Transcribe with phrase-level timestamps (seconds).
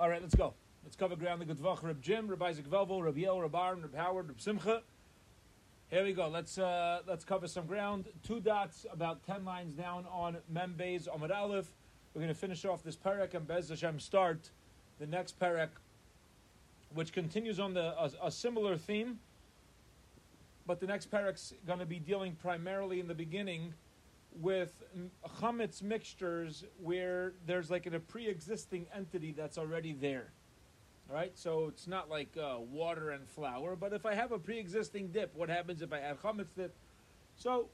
[0.00, 0.54] All right, let's go.
[0.82, 1.42] Let's cover ground.
[1.42, 4.40] The good Vach, Reb Jim, Reb Isaac Velvo, Reb Yel, Reb Aaron, Reb Howard, Reb
[4.40, 4.80] Simcha.
[5.90, 6.26] Here we go.
[6.26, 8.06] Let's uh, let's cover some ground.
[8.22, 11.70] Two dots, about ten lines down on Membe's Amud Aleph.
[12.14, 14.48] We're going to finish off this parak and Bez Hashem start
[14.98, 15.68] the next parak,
[16.94, 19.18] which continues on the a, a similar theme.
[20.66, 23.74] But the next parak's going to be dealing primarily in the beginning
[24.38, 24.82] with
[25.40, 30.32] chametz mixtures where there's like a pre-existing entity that's already there.
[31.08, 34.38] All right, so it's not like uh, water and flour, but if I have a
[34.38, 36.74] pre-existing dip, what happens if I add chametz dip?
[37.36, 37.68] So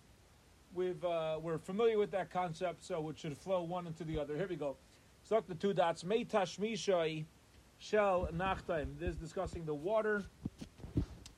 [0.74, 4.36] we've uh, we're familiar with that concept, so it should flow one into the other.
[4.36, 4.77] Here we go.
[5.23, 6.05] Stuck the two dots.
[6.05, 7.25] Mei tashmishai
[7.78, 8.98] shel nachtaim.
[8.98, 10.25] This is discussing the water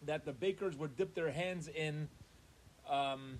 [0.07, 2.09] that the bakers would dip their hands in
[2.89, 3.39] um,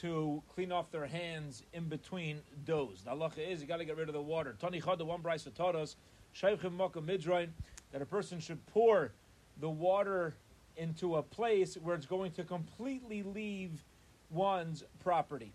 [0.00, 3.02] to clean off their hands in between doughs.
[3.04, 4.56] The halacha is you got to get rid of the water.
[4.60, 5.96] Tani chad, the one brisa taught us,
[6.34, 7.48] shaychim makom midrain,
[7.92, 9.12] that a person should pour
[9.60, 10.34] the water
[10.76, 13.82] into a place where it's going to completely leave
[14.30, 15.52] one's property.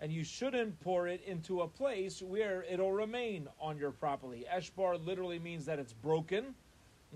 [0.00, 4.44] And you shouldn't pour it into a place where it'll remain on your property.
[4.52, 6.54] Eshbar literally means that it's broken,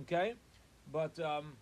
[0.02, 0.34] okay?
[0.92, 1.54] But um,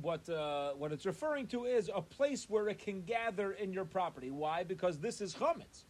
[0.00, 3.84] what uh, what it's referring to is a place where it can gather in your
[3.84, 4.30] property.
[4.30, 4.64] Why?
[4.64, 5.84] Because this is chametz.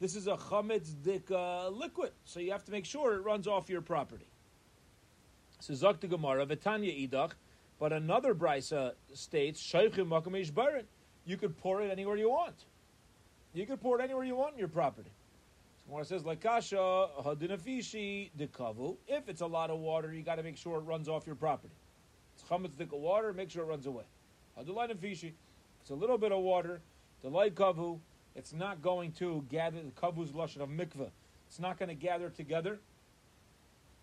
[0.00, 3.46] This is a chametz dik uh, liquid, so you have to make sure it runs
[3.46, 4.26] off your property.
[5.60, 7.32] So Zok the Gemara, Vitanya Idach,
[7.78, 10.84] but another brisa states Shaychim Makamish Barin.
[11.24, 12.66] You could pour it anywhere you want.
[13.54, 15.10] You could pour it anywhere you want in your property.
[15.78, 18.96] So Gemara says Lakasha Hadinafishi Dikavu.
[19.08, 21.36] If it's a lot of water, you got to make sure it runs off your
[21.36, 21.74] property.
[22.36, 23.32] It's chametz dik water.
[23.32, 24.04] Make sure it runs away.
[24.58, 25.32] Hadulainafishi.
[25.80, 26.80] It's a little bit of water.
[27.22, 27.98] the light kavu
[28.36, 31.08] it's not going to gather the kavuz lashon of mikveh.
[31.48, 32.78] It's not going to gather together,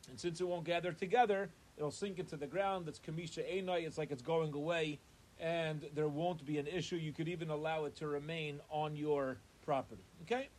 [0.10, 2.88] and since it won't gather together, it'll sink into the ground.
[2.88, 3.86] It's kamisha einai.
[3.86, 5.00] It's like it's going away,
[5.40, 6.96] and there won't be an issue.
[6.96, 10.02] You could even allow it to remain on your property.
[10.24, 10.50] Okay,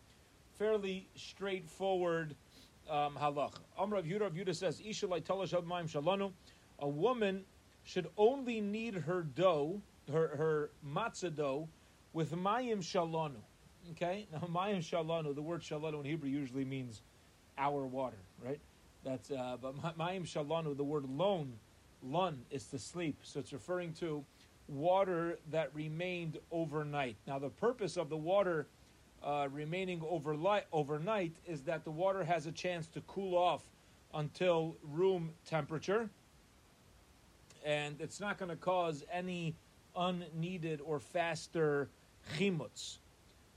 [0.56, 2.37] fairly straightforward
[2.88, 3.54] um, halach.
[3.77, 6.32] Amr of Yudah, Yudah says, "Isha shalanu."
[6.81, 7.44] A woman
[7.84, 9.81] should only knead her dough,
[10.11, 11.69] her her matzah dough,
[12.12, 13.41] with mayim shalanu.
[13.93, 17.03] Okay, now Mayim Shalanu, the word Shalanu in Hebrew usually means
[17.59, 18.61] our water, right?
[19.05, 21.53] That's uh, but Mayim Shalanu, the word lon,
[22.03, 24.25] lun is to sleep, so it's referring to
[24.69, 27.16] water that remained overnight.
[27.27, 28.66] Now, the purpose of the water
[29.22, 33.62] uh, remaining overlight, overnight is that the water has a chance to cool off
[34.15, 36.09] until room temperature,
[37.64, 39.56] and it's not going to cause any
[39.97, 41.88] unneeded or faster
[42.36, 42.98] chimutz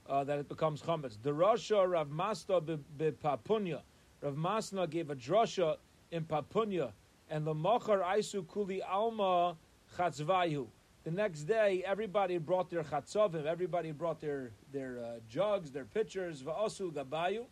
[0.09, 1.17] uh, that it becomes chametz.
[1.21, 2.79] The Rasha Rav Masna
[3.23, 3.81] Papunya.
[4.21, 5.77] Rav Masna gave a drasha
[6.11, 6.91] in Papunya,
[7.29, 9.55] and the Machar Aisu Kuli Alma
[9.97, 10.67] Chatzvayu.
[11.03, 16.41] The next day, everybody brought their chatzavim, everybody brought their their uh, jugs, their pitchers,
[16.43, 17.45] va'asu gabayu,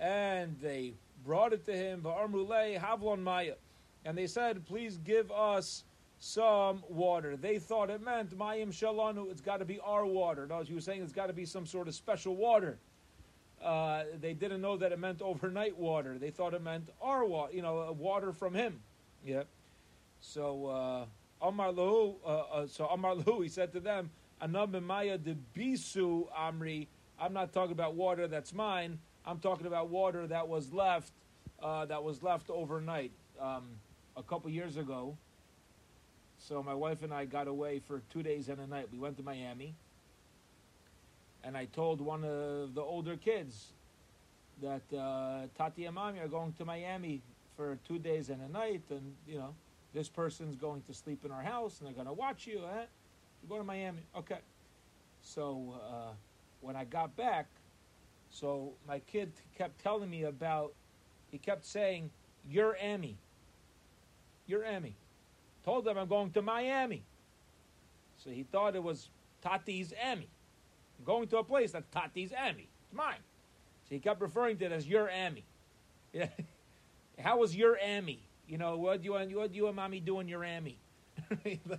[0.00, 3.54] and they brought it to him, va'armulei havlon maya,
[4.04, 5.84] and they said, please give us
[6.18, 7.36] some water.
[7.36, 10.46] They thought it meant Mayim Shalanu, it's got to be our water.
[10.46, 12.78] No, as you were saying, it's got to be some sort of special water.
[13.62, 16.18] Uh, they didn't know that it meant overnight water.
[16.18, 18.80] They thought it meant our water, you know, water from him.
[19.24, 19.44] Yeah.
[20.20, 21.04] So uh,
[21.46, 24.10] Amar Lahu, uh, uh, so Amar Lahu, he said to them,
[24.42, 26.86] Anabimaya de Bisu Amri.
[27.18, 28.98] I'm not talking about water that's mine.
[29.24, 31.12] I'm talking about water that was left,
[31.62, 33.12] uh, that was left overnight.
[33.40, 33.64] Um,
[34.16, 35.16] a couple years ago,
[36.46, 38.88] so my wife and I got away for two days and a night.
[38.92, 39.74] We went to Miami,
[41.42, 43.72] and I told one of the older kids
[44.62, 47.20] that uh, Tati and Mommy are going to Miami
[47.56, 49.54] for two days and a night, and you know
[49.92, 52.58] this person's going to sleep in our house, and they're going to watch you.
[52.58, 52.84] Eh?
[53.42, 54.38] You go to Miami, okay?
[55.22, 56.12] So uh,
[56.60, 57.46] when I got back,
[58.30, 60.74] so my kid kept telling me about.
[61.32, 62.10] He kept saying,
[62.48, 63.16] "You're Emmy.
[64.46, 64.94] You're Amy."
[65.66, 67.02] Told them I'm going to Miami.
[68.16, 69.10] So he thought it was
[69.42, 70.28] Tati's Amy.
[70.98, 72.68] I'm going to a place that's Tati's Amy.
[72.84, 73.18] It's mine.
[73.88, 75.44] So he kept referring to it as your Amy.
[76.12, 76.28] Yeah.
[77.18, 78.22] How was your Amy?
[78.48, 80.78] You know, what do you want what do you and mommy doing your Amy?
[81.28, 81.76] so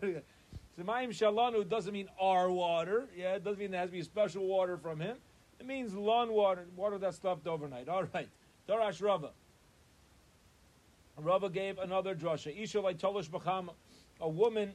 [0.79, 3.07] Mayim Shalanu doesn't mean our water.
[3.15, 5.17] Yeah, it doesn't mean there has to be special water from him.
[5.59, 7.89] It means lawn water, water that's left overnight.
[7.89, 8.29] All right.
[8.69, 9.31] Darash Rava.
[11.17, 12.55] Rava gave another drasha.
[12.55, 13.69] Isha tolish b'cham,
[14.21, 14.73] a woman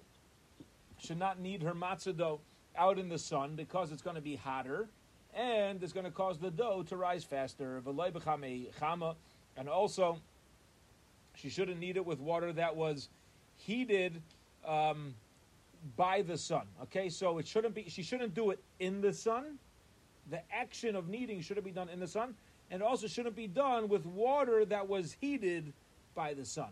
[0.99, 2.41] should not knead her matzah dough
[2.77, 4.89] out in the sun because it's going to be hotter
[5.35, 7.83] and it's going to cause the dough to rise faster.
[9.57, 10.19] And also
[11.35, 13.09] she shouldn't knead it with water that was
[13.57, 14.21] heated
[14.67, 15.15] um,
[15.97, 16.67] by the sun.
[16.85, 17.89] Okay, so it shouldn't be.
[17.89, 19.59] She shouldn't do it in the sun.
[20.31, 22.35] The action of kneading shouldn't be done in the sun,
[22.71, 25.73] and also shouldn't be done with water that was heated
[26.15, 26.71] by the sun.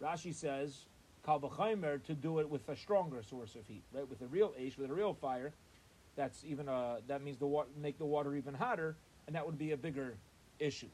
[0.00, 0.86] Rashi says,
[1.24, 4.08] "Kal to do it with a stronger source of heat, right?
[4.08, 5.52] With a real ash, with a real fire.
[6.16, 8.96] That's even a that means the water make the water even hotter,
[9.26, 10.16] and that would be a bigger
[10.58, 10.88] issue.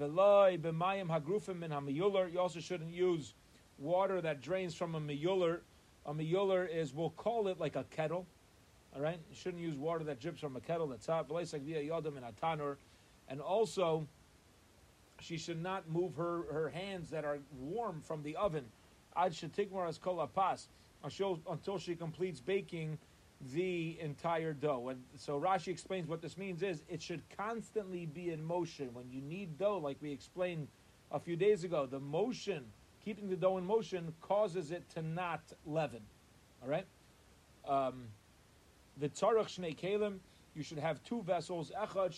[0.00, 2.32] Veloi b'mayim hagrufim min hamiyuler.
[2.32, 3.34] You also shouldn't use
[3.78, 5.60] water that drains from a miyuler.
[6.06, 8.26] A miyuler is we'll call it like a kettle.
[8.94, 11.30] All right, you shouldn't use water that drips from a kettle that's hot.
[13.28, 14.06] And also,
[15.20, 18.64] she should not move her, her hands that are warm from the oven.
[19.16, 20.68] Ad shetigmar kol pas
[21.02, 22.98] until she completes baking
[23.52, 24.88] the entire dough.
[24.88, 28.90] And so Rashi explains what this means is it should constantly be in motion.
[28.92, 30.68] When you need dough, like we explained
[31.12, 32.64] a few days ago, the motion,
[33.04, 36.00] keeping the dough in motion, causes it to not leaven.
[36.62, 36.86] All right?
[37.66, 38.04] Um,
[38.98, 40.18] the tzarach shnei kelim,
[40.54, 41.70] you should have two vessels.
[41.78, 42.12] Echad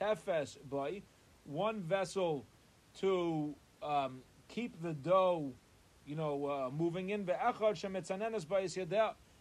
[0.00, 1.02] shamekatefes boy,
[1.48, 2.46] one vessel
[3.00, 5.52] to um, keep the dough,
[6.06, 7.28] you know, uh, moving in.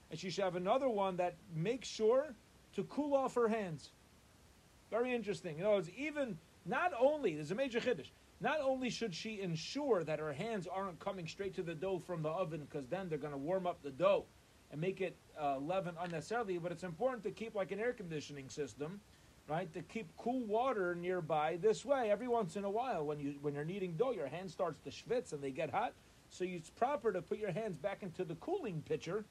[0.09, 2.33] And she should have another one that makes sure
[2.75, 3.91] to cool off her hands.
[4.89, 5.57] Very interesting.
[5.57, 8.09] You know, it's even not only there's a major chiddush.
[8.39, 12.21] Not only should she ensure that her hands aren't coming straight to the dough from
[12.21, 14.25] the oven, because then they're going to warm up the dough
[14.71, 16.57] and make it uh, leaven unnecessarily.
[16.59, 19.01] But it's important to keep like an air conditioning system,
[19.47, 19.71] right?
[19.73, 21.57] To keep cool water nearby.
[21.61, 24.51] This way, every once in a while, when you when you're kneading dough, your hand
[24.51, 25.93] starts to schwitz and they get hot.
[26.29, 29.23] So it's proper to put your hands back into the cooling pitcher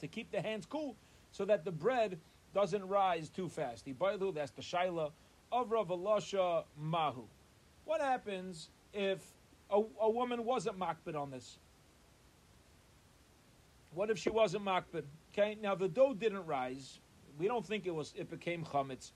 [0.00, 0.96] to keep the hands cool
[1.30, 2.18] so that the bread
[2.54, 3.84] doesn't rise too fast.
[3.84, 5.12] That's the shaila
[5.52, 5.88] of Rav
[6.76, 7.22] Mahu.
[7.84, 9.20] What happens if
[9.70, 11.58] a, a woman wasn't makbid on this?
[13.94, 15.04] What if she wasn't makbid?
[15.32, 16.98] Okay, now the dough didn't rise.
[17.38, 18.12] We don't think it was.
[18.16, 19.12] It became chametz.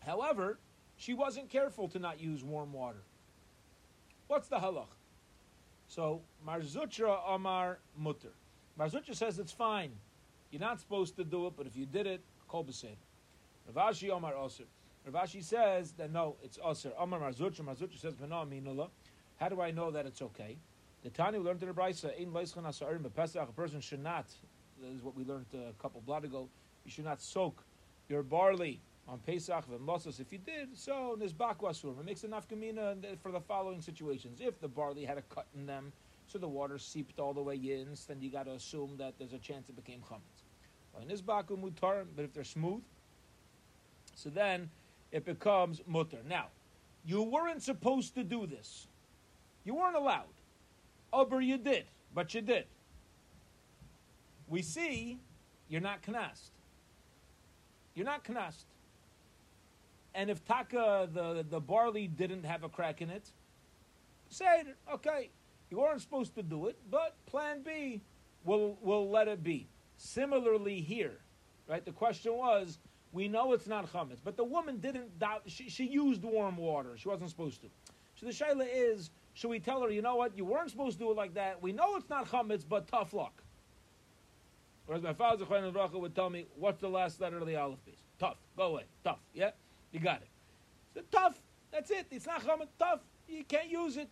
[0.00, 0.58] However,
[0.96, 3.02] she wasn't careful to not use warm water.
[4.26, 4.86] What's the halach?
[5.88, 8.32] So Marzutra Amar Mutter.
[8.78, 9.92] Marzucha says it's fine.
[10.50, 12.96] You're not supposed to do it, but if you did it, kol b'sein.
[13.70, 14.64] Ravashi Omar Osir.
[15.08, 16.92] Ravashi says that no, it's Osir.
[16.98, 17.60] Omar Marzucha.
[17.60, 18.88] Marzucha says, V'no minula.
[19.38, 20.56] How do I know that it's okay?
[21.02, 23.48] The Tani we learned in the Brisa, Ein leischan asarim b'pesach.
[23.48, 24.26] A person should not.
[24.80, 26.48] This is what we learned a couple blood ago.
[26.84, 27.64] You should not soak
[28.08, 29.88] your barley on Pesach and
[30.20, 31.98] If you did, so nizbakwasur.
[31.98, 34.40] It makes a nafkamina for the following situations.
[34.40, 35.92] If the barley had a cut in them,
[36.26, 39.32] so the water seeped all the way in, then you got to assume that there's
[39.32, 40.44] a chance it became chametz.
[40.94, 42.82] But if they're smooth,
[44.14, 44.70] so then
[45.10, 46.18] it becomes mutter.
[46.28, 46.46] Now,
[47.04, 48.86] you weren't supposed to do this.
[49.64, 50.24] You weren't allowed.
[51.12, 52.66] Oh, Uber, you did, but you did.
[54.48, 55.18] We see
[55.68, 56.52] you're not knast.
[57.94, 58.66] You're not knast.
[60.14, 63.30] And if taka, the, the barley didn't have a crack in it,
[64.28, 65.30] say, okay,
[65.70, 68.02] you weren't supposed to do it, but plan B
[68.44, 69.68] will will let it be.
[69.96, 71.18] Similarly here,
[71.68, 71.84] right?
[71.84, 72.78] The question was,
[73.12, 75.42] we know it's not chametz, but the woman didn't doubt.
[75.46, 76.96] She, she used warm water.
[76.96, 77.68] She wasn't supposed to.
[78.16, 81.04] So the shaila is, should we tell her, you know what, you weren't supposed to
[81.04, 81.62] do it like that.
[81.62, 83.42] We know it's not chametz, but tough luck.
[84.86, 88.02] Whereas my father Bracha would tell me, what's the last letter of the aleph piece?
[88.18, 88.36] Tough.
[88.56, 88.84] Go away.
[89.04, 89.20] Tough.
[89.32, 89.50] Yeah,
[89.92, 90.28] you got it.
[90.94, 91.40] So tough.
[91.70, 92.06] That's it.
[92.10, 92.68] It's not chametz.
[92.78, 93.00] Tough.
[93.28, 94.08] You can't use it.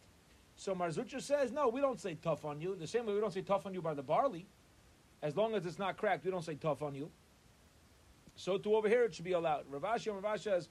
[0.56, 2.76] So Marzucha says, no, we don't say tough on you.
[2.76, 4.46] The same way we don't say tough on you by the barley.
[5.22, 7.10] As long as it's not cracked, we don't say tough on you.
[8.36, 9.70] So to over here, it should be allowed.
[9.70, 10.68] Ravashi and Ravashi says,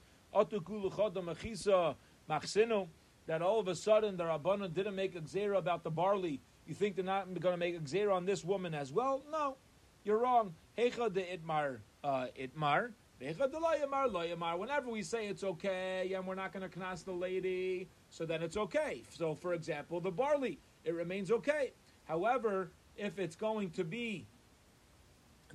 [3.26, 5.20] that all of a sudden the Rabbanon didn't make a
[5.54, 6.40] about the barley.
[6.66, 7.80] You think they're not going to make a
[8.10, 9.22] on this woman as well?
[9.30, 9.56] No,
[10.04, 10.54] you're wrong.
[10.78, 12.90] Hecha de itmar uh, itmar.
[14.58, 18.42] Whenever we say it's okay and we're not going to knas the lady, so then
[18.42, 19.02] it's okay.
[19.10, 21.72] So, for example, the barley, it remains okay.
[22.04, 24.26] However, if it's going to be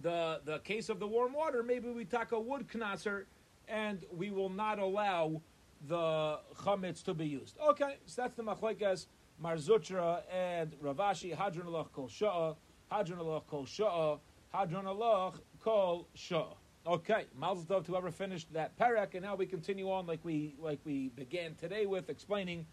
[0.02, 3.26] the the case of the warm water, maybe we take a wood knaser
[3.68, 5.42] and we will not allow
[5.88, 7.58] the chametz to be used.
[7.60, 9.08] Okay, so that's the machlekes
[9.44, 12.56] Marzutra and Ravashi Hadron Kol Sha'ah,
[12.90, 14.20] Hadron Kol Sha'ah,
[14.56, 16.56] Hadron Allah Kol Sha'ah.
[16.88, 20.56] Okay, Mazel Tov to whoever finished that parak, and now we continue on like we
[20.62, 22.66] like we began today with explaining.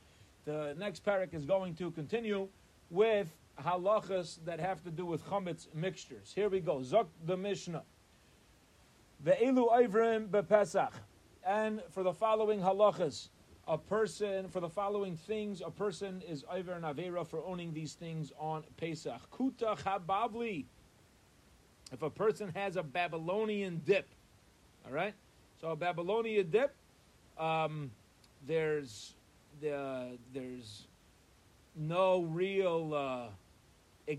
[0.44, 2.46] The next parak is going to continue
[2.90, 6.32] with halachas that have to do with chametz mixtures.
[6.32, 6.76] Here we go.
[6.76, 7.82] Zok the Mishnah.
[9.24, 10.92] Ve'elu ivrim bepesach,
[11.44, 13.30] and for the following halachas,
[13.66, 15.60] a person for the following things.
[15.66, 19.20] A person is Iver and Avera for owning these things on Pesach.
[19.32, 20.66] Kuta Chabavli.
[21.92, 24.08] If a person has a Babylonian dip,
[24.86, 25.14] all right.
[25.60, 26.74] So a Babylonian dip,
[27.38, 27.90] um,
[28.46, 29.14] there's
[29.60, 30.86] the there's
[31.76, 34.18] no real uh, e-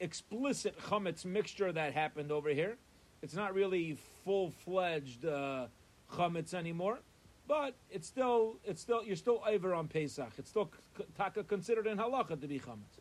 [0.00, 2.76] explicit chametz mixture that happened over here.
[3.22, 5.66] It's not really full fledged uh,
[6.12, 6.98] chametz anymore,
[7.46, 10.32] but it's still it's still you're still over on Pesach.
[10.36, 10.70] It's still
[11.16, 12.98] taka considered in halacha to be chametz.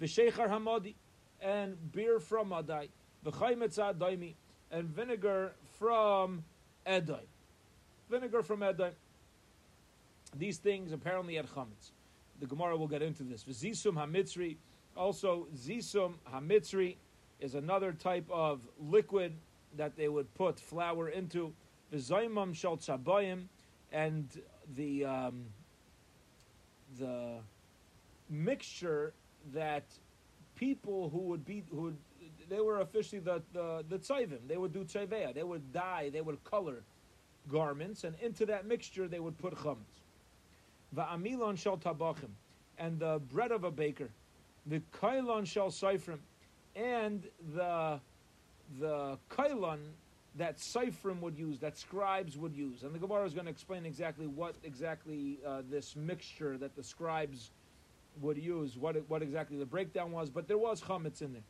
[0.00, 0.94] V'sheichar hamadi
[1.42, 2.88] and beer from v'chaymetz
[3.24, 4.34] daimi
[4.70, 6.44] and vinegar from
[6.86, 7.20] edai.
[8.10, 8.92] Vinegar from edai.
[10.36, 11.90] These things apparently had chametz.
[12.40, 13.44] The Gemara will get into this.
[13.44, 14.56] Zisum hamitzri,
[14.96, 16.96] also zisum hamitzri
[17.40, 19.34] is another type of liquid
[19.76, 21.52] that they would put flour into.
[21.92, 23.44] V'zaymam shal tzabayim,
[23.92, 24.28] and
[24.76, 25.44] the um,
[26.98, 27.38] the
[28.30, 29.12] mixture
[29.52, 29.84] that
[30.56, 31.96] people who would be who would
[32.48, 34.46] they were officially the the the tzayvim.
[34.48, 35.34] They would do tzayveya.
[35.34, 36.10] They would dye.
[36.12, 36.82] They would color
[37.50, 40.00] garments, and into that mixture they would put chametz.
[40.96, 42.30] Va'amilon shel tabachim,
[42.78, 44.10] and the bread of a baker,
[44.66, 46.18] the kailon shel seifrim,
[46.76, 48.00] and the
[48.78, 49.78] the kailon
[50.36, 52.84] that seifrim would use, that scribes would use.
[52.84, 56.82] And the Gemara is going to explain exactly what exactly uh, this mixture that the
[56.82, 57.50] scribes
[58.20, 60.30] would use, what what exactly the breakdown was.
[60.30, 61.42] But there was chametz in there.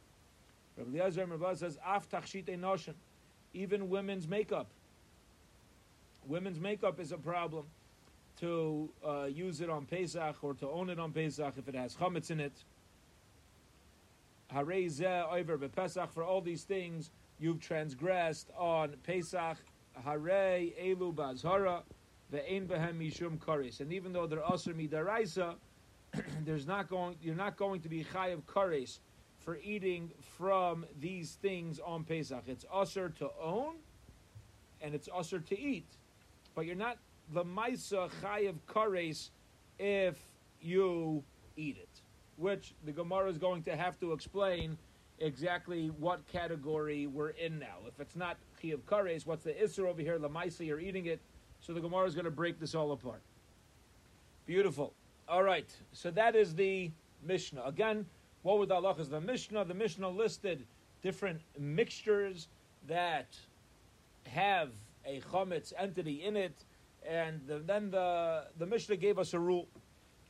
[0.76, 2.95] Rabbi Eliezer Mervah says, "Af tachshite noshen,"
[3.52, 4.69] even women's makeup.
[6.26, 7.67] Women's makeup is a problem
[8.41, 11.95] to uh, use it on Pesach or to own it on Pesach if it has
[11.95, 12.64] chametz in it.
[14.52, 19.59] Harei zeh over Pesach for all these things you've transgressed on Pesach.
[20.07, 21.83] Harei elu bazhara
[22.33, 23.81] ve'ein behem mishum kares.
[23.81, 25.57] And even though they're asur midaraisa,
[26.45, 28.99] there's not going you're not going to be chayav kares
[29.45, 32.45] for eating from these things on Pesach.
[32.47, 33.75] It's asur to own,
[34.81, 35.87] and it's asur to eat,
[36.55, 36.99] but you're not
[37.33, 39.31] the Maisa Chayev Kares
[39.79, 40.19] if
[40.61, 41.23] you
[41.57, 41.89] eat it,
[42.37, 44.77] which the Gemara is going to have to explain
[45.19, 47.79] exactly what category we're in now.
[47.87, 50.19] If it's not Chayev Kares, what's the Isser over here?
[50.19, 51.21] The Maisa, you're eating it.
[51.61, 53.23] So the Gemara is going to break this all apart.
[54.47, 54.93] Beautiful.
[55.29, 55.69] All right.
[55.93, 56.91] So that is the
[57.25, 57.63] Mishnah.
[57.65, 58.05] Again,
[58.43, 59.09] what were the halachas?
[59.09, 60.67] The Mishnah, the Mishnah listed
[61.03, 62.49] different mixtures
[62.87, 63.37] that
[64.27, 64.71] have
[65.05, 66.65] a chametz entity in it
[67.09, 69.69] and the, then the the Mishnah gave us a rule.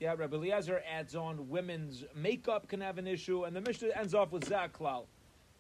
[0.00, 4.14] Yeah, Rabbi Eliezer adds on women's makeup can have an issue, and the Mishnah ends
[4.14, 5.04] off with Zaklal.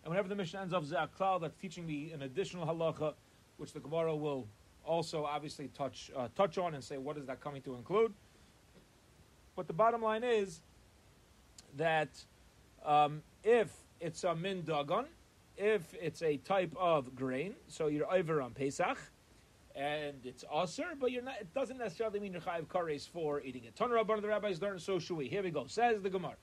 [0.04, 3.14] And whenever the Mishnah ends off Zaklal, that's teaching me an additional halacha,
[3.58, 4.48] which the Gemara will
[4.84, 8.12] also obviously touch uh, touch on and say what is that coming to include.
[9.54, 10.60] But the bottom line is
[11.76, 12.08] that
[12.84, 15.06] um, if it's a min dagon,
[15.56, 18.98] if it's a type of grain, so you're over on Pesach,
[19.74, 21.40] and it's usher, but you're not.
[21.40, 23.74] It doesn't necessarily mean you're chayiv kares for eating it.
[23.76, 25.28] Tanur one of the rabbis learned, so we.
[25.28, 25.66] Here we go.
[25.66, 26.34] Says the Gemara.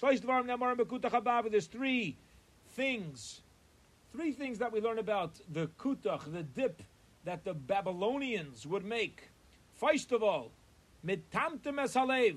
[0.00, 2.16] There's three
[2.72, 3.40] things,
[4.12, 6.82] three things that we learn about the kutach, the dip
[7.24, 9.30] that the Babylonians would make.
[9.74, 10.52] First of all,
[11.04, 12.36] mitamtem es halev.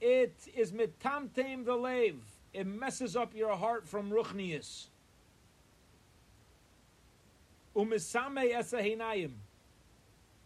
[0.00, 2.14] It is mitamtem the lev.
[2.52, 4.88] It messes up your heart from ruchnius.
[7.74, 9.32] Umisame esahinayim.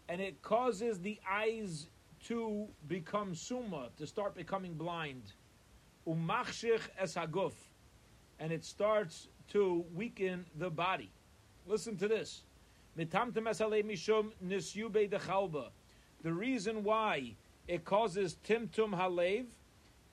[0.09, 1.87] And it causes the eyes
[2.25, 5.23] to become suma, to start becoming blind.
[6.05, 7.53] Umachshich esaguf.
[8.39, 11.11] And it starts to weaken the body.
[11.65, 12.41] Listen to this.
[16.23, 17.35] The reason why
[17.67, 19.45] it causes timtum halev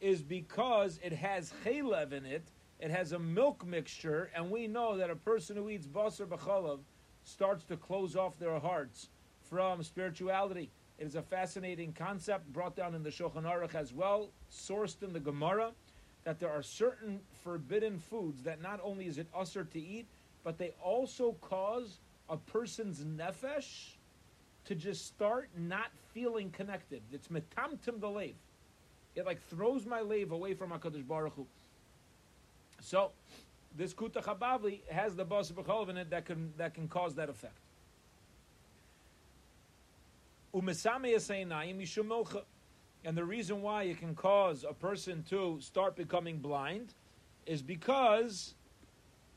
[0.01, 2.49] is because it has chalev in it.
[2.81, 6.79] It has a milk mixture, and we know that a person who eats basar b'chalav
[7.25, 9.09] starts to close off their hearts
[9.51, 10.71] from spirituality.
[10.99, 15.13] It is a fascinating concept brought down in the Shulchan Aruch as well, sourced in
[15.13, 15.73] the Gemara,
[16.25, 20.07] that there are certain forbidden foods that not only is it usher to eat,
[20.45, 23.98] but they also cause a person's nefesh
[24.69, 27.01] to just start not feeling connected.
[27.11, 28.35] It's metamtim the lave.
[29.17, 31.47] It like throws my lave away from HaKadosh Baruch Hu.
[32.83, 33.13] So,
[33.75, 37.31] this kuta chabavli has the bas b'cholov in it that can that can cause that
[37.31, 37.57] effect.
[40.53, 40.69] And
[43.17, 46.93] the reason why it can cause a person to start becoming blind
[47.47, 48.53] is because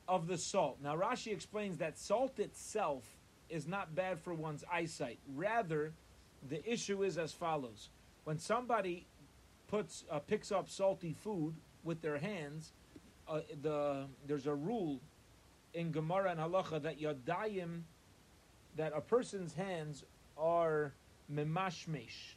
[0.06, 0.76] of the salt.
[0.82, 3.04] Now Rashi explains that salt itself
[3.52, 5.18] is not bad for one's eyesight.
[5.34, 5.92] Rather,
[6.48, 7.90] the issue is as follows:
[8.24, 9.06] when somebody
[9.68, 11.54] puts uh, picks up salty food
[11.84, 12.72] with their hands,
[13.28, 15.00] uh, the there's a rule
[15.74, 17.82] in Gemara and Halacha that yadayim,
[18.76, 20.04] that a person's hands
[20.36, 20.92] are
[21.32, 22.34] memashmesh.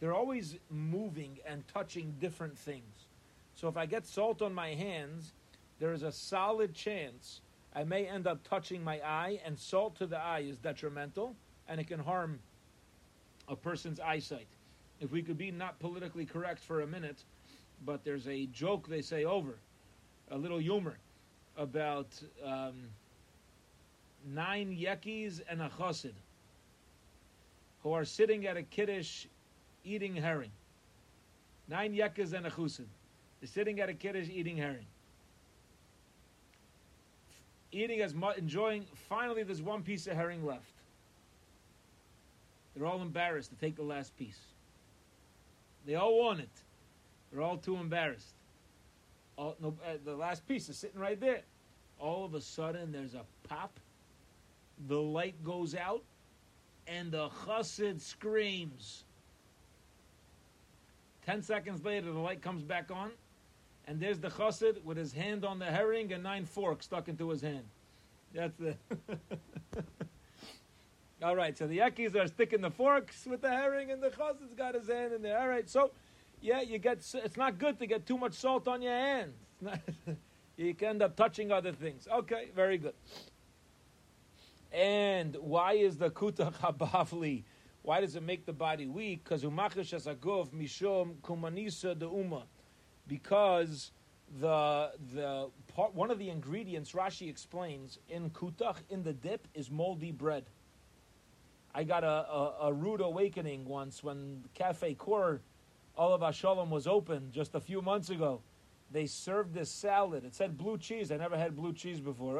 [0.00, 3.06] They're always moving and touching different things.
[3.54, 5.32] So if I get salt on my hands,
[5.78, 7.40] there is a solid chance
[7.74, 11.34] I may end up touching my eye, and salt to the eye is detrimental,
[11.68, 12.38] and it can harm
[13.48, 14.46] a person's eyesight.
[15.00, 17.24] If we could be not politically correct for a minute,
[17.84, 19.58] but there's a joke they say over,
[20.30, 20.96] a little humor
[21.56, 22.06] about
[22.44, 22.74] um,
[24.24, 26.14] nine yekis and a chassid
[27.82, 29.26] who are sitting at a kiddush
[29.84, 30.50] eating herring.
[31.68, 32.86] Nine yekas and a chassid.
[33.40, 34.86] They're sitting at a kiddush eating herring.
[37.74, 38.86] Eating as much, enjoying.
[39.08, 40.62] Finally, there's one piece of herring left.
[42.76, 44.38] They're all embarrassed to take the last piece.
[45.84, 46.62] They all want it.
[47.32, 48.32] They're all too embarrassed.
[49.36, 51.42] All, no, uh, the last piece is sitting right there.
[51.98, 53.80] All of a sudden, there's a pop.
[54.86, 56.04] The light goes out,
[56.86, 59.02] and the chassid screams.
[61.26, 63.10] Ten seconds later, the light comes back on,
[63.86, 67.28] and there's the chassid with his hand on the herring and nine forks stuck into
[67.30, 67.64] his hand.
[68.34, 68.76] That's the.
[71.22, 74.54] All right, so the Yakis are sticking the forks with the herring, and the chassid's
[74.54, 75.38] got his hand in there.
[75.38, 75.92] All right, so
[76.40, 76.98] yeah, you get.
[77.14, 79.36] It's not good to get too much salt on your hands.
[80.56, 82.08] you can end up touching other things.
[82.12, 82.94] Okay, very good.
[84.72, 87.44] And why is the kuta habavli?
[87.82, 89.24] Why does it make the body weak?
[89.24, 92.44] Because umachish asagov mishom kumanisa de uma.
[93.06, 93.92] Because
[94.40, 99.70] the the part one of the ingredients Rashi explains in kutach in the dip is
[99.70, 100.44] moldy bread.
[101.74, 105.40] I got a, a, a rude awakening once when Cafe Core
[105.96, 108.40] Olav Hashalom was open just a few months ago.
[108.90, 110.24] They served this salad.
[110.24, 111.10] It said blue cheese.
[111.10, 112.38] I never had blue cheese before.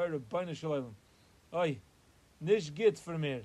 [1.55, 1.79] Oi,
[2.41, 3.43] nish git for me.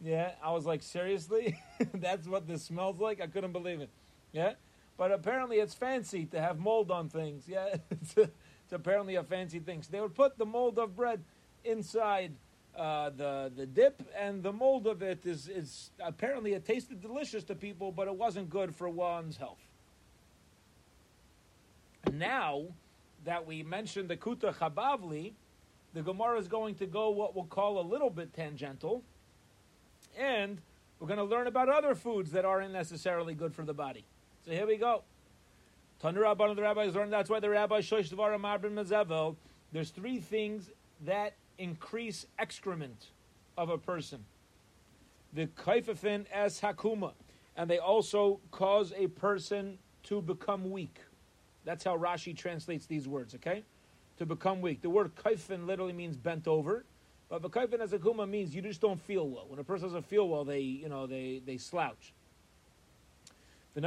[0.00, 1.58] Yeah, I was like, seriously?
[1.94, 3.20] That's what this smells like?
[3.20, 3.90] I couldn't believe it.
[4.32, 4.52] Yeah?
[4.98, 7.44] But apparently it's fancy to have mold on things.
[7.48, 7.76] Yeah?
[7.90, 9.82] it's, it's apparently a fancy thing.
[9.82, 11.22] So they would put the mold of bread
[11.64, 12.32] inside
[12.76, 17.42] uh, the the dip, and the mold of it is is apparently it tasted delicious
[17.44, 19.58] to people, but it wasn't good for one's health.
[22.12, 22.66] Now
[23.24, 25.32] that we mentioned the kuta chabavli,
[25.92, 29.02] the Gemara is going to go what we'll call a little bit tangential,
[30.16, 30.60] and
[31.00, 34.04] we're going to learn about other foods that aren't necessarily good for the body.
[34.48, 35.02] So here we go.
[36.02, 39.36] Rabban of the rabbis learned that's why the rabbi Shosh Dvarim Marbin Mazevel.
[39.72, 40.70] There's three things
[41.04, 43.08] that increase excrement
[43.58, 44.24] of a person.
[45.34, 47.12] The kaifafin as hakuma,
[47.58, 50.98] and they also cause a person to become weak.
[51.66, 53.34] That's how Rashi translates these words.
[53.34, 53.64] Okay,
[54.16, 54.80] to become weak.
[54.80, 56.86] The word kaifin literally means bent over,
[57.28, 59.44] but the kaifin as hakuma means you just don't feel well.
[59.46, 62.14] When a person doesn't feel well, they you know they they slouch.
[63.74, 63.80] The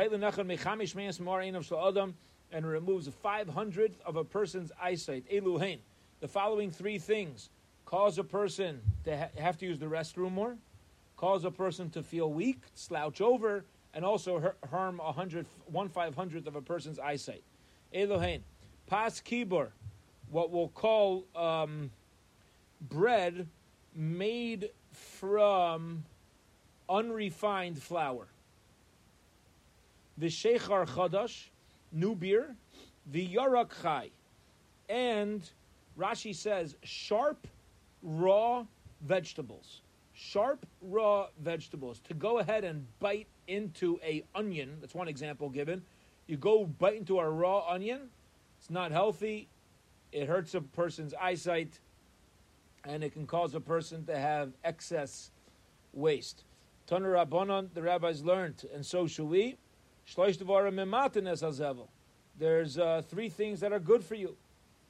[2.54, 5.26] and removes a five hundredth of a person's eyesight.
[5.32, 5.80] Eluhain.
[6.20, 7.50] The following three things
[7.86, 10.58] cause a person to ha- have to use the restroom more,
[11.18, 16.16] cause a person to feel weak, slouch over, and also harm a hundred, one five
[16.16, 17.44] hundredth of a person's eyesight.
[17.94, 18.42] Elohein,
[18.88, 19.70] pas kibor,
[20.30, 21.90] what we'll call um,
[22.82, 23.48] bread
[23.96, 26.04] made from
[26.90, 28.28] unrefined flour.
[30.18, 31.48] The shechar chadash,
[31.92, 32.56] new beer,
[33.12, 34.12] the yarak chai,
[34.90, 35.50] and
[35.98, 37.48] Rashi says sharp
[38.04, 38.66] raw
[39.02, 39.82] vegetables.
[40.14, 42.00] Sharp raw vegetables.
[42.08, 45.82] To go ahead and bite into a onion, that's one example given.
[46.28, 48.10] You go bite into a raw onion,
[48.60, 49.48] it's not healthy,
[50.12, 51.80] it hurts a person's eyesight,
[52.84, 55.32] and it can cause a person to have excess
[55.94, 56.44] waste.
[56.88, 59.56] Taner Rabbanon, the rabbis learned, and so shall we.
[62.38, 64.38] There's uh, three things that are good for you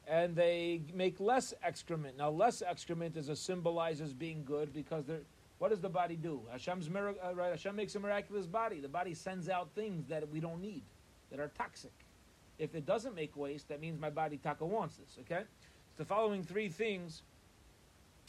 [0.08, 2.17] and they make less excrement.
[2.17, 5.21] Now, less excrement is a symbolizes being good because they're.
[5.60, 6.41] What does the body do?
[6.52, 7.52] Hashem's uh, right?
[7.52, 8.80] Hashem makes a miraculous body.
[8.80, 10.82] The body sends out things that we don't need,
[11.30, 11.93] that are toxic.
[12.58, 15.17] If it doesn't make waste, that means my body taka wants this.
[15.19, 15.43] Okay,
[15.95, 17.21] so the following three things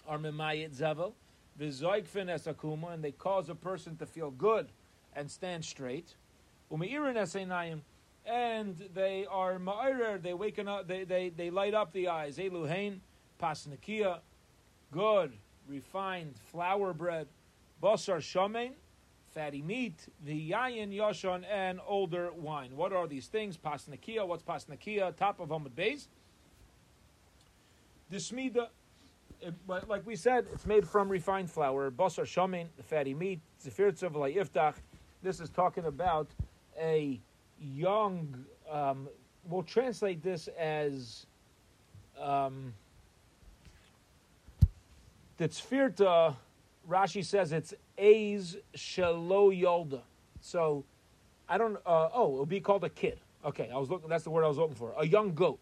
[0.07, 1.15] are memayit zevel,
[1.59, 4.69] v'zoikfin esakuma, and they cause a person to feel good
[5.17, 6.15] and stand straight.
[8.25, 12.39] And they are ma'irer, they waken up, they, they, they light up the eyes.
[12.39, 13.01] Eluhain,
[13.41, 14.21] pasnikia,
[14.91, 15.33] good,
[15.69, 17.27] refined flour bread.
[17.83, 18.73] Basar shamein,
[19.35, 22.77] fatty meat, the yayin, yashon, and older wine.
[22.77, 23.59] What are these things?
[23.59, 25.15] Pasnakia, what's pasnakia?
[25.17, 26.09] Top of Hamid base.
[28.09, 28.69] The smida,
[29.43, 29.51] eh,
[29.89, 31.91] like we said, it's made from refined flour.
[31.91, 33.41] Basar shamin, the fatty meat.
[33.63, 34.75] Zefir iftach.
[35.23, 36.29] This is talking about
[36.79, 37.21] a
[37.61, 38.45] young.
[38.71, 39.09] Um,
[39.49, 41.27] we'll translate this as.
[42.21, 42.75] Um,
[45.39, 46.37] the tzfirta,
[46.89, 50.03] Rashi says it's A's Shalo Yolda.
[50.41, 50.85] So,
[51.49, 51.77] I don't.
[51.87, 53.19] Uh, oh, it'll be called a kid.
[53.45, 54.09] Okay, I was looking.
[54.09, 54.95] That's the word I was looking for.
[54.99, 55.59] A young goat.